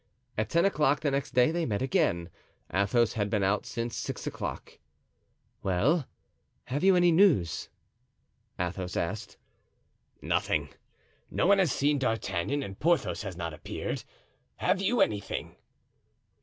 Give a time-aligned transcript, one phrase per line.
[0.35, 2.31] At ten o'clock the next day they met again.
[2.73, 4.79] Athos had been out since six o'clock.
[5.61, 6.05] "Well,
[6.63, 7.69] have you any news?"
[8.59, 9.37] Athos asked.
[10.19, 10.69] "Nothing.
[11.29, 14.03] No one has seen D'Artagnan and Porthos has not appeared.
[14.55, 15.55] Have you anything?"